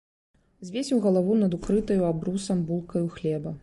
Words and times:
Звесіў 0.69 1.03
галаву 1.05 1.37
над 1.43 1.51
укрытаю 1.59 2.01
абрусам 2.11 2.69
булкаю 2.73 3.07
хлеба. 3.19 3.59